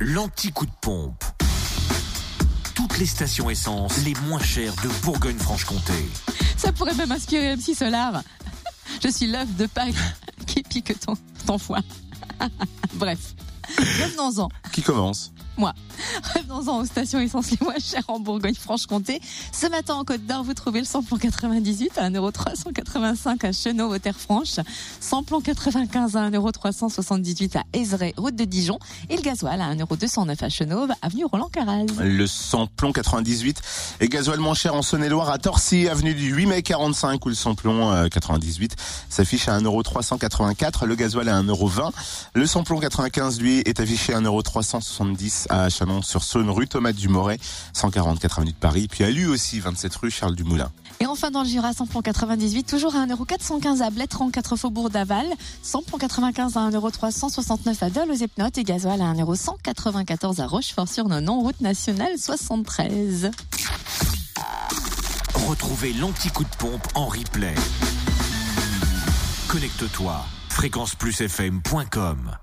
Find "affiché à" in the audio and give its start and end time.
43.80-44.20